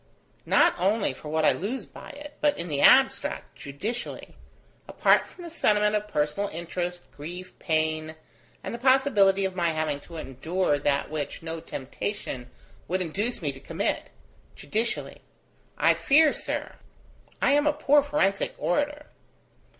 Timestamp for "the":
2.69-2.81, 5.43-5.51, 8.73-8.79